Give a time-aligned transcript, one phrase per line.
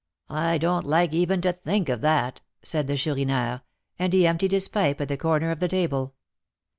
[0.31, 3.61] I don't like even to think of that," said the Chourineur,
[3.99, 6.15] and he emptied his pipe at the corner of the table.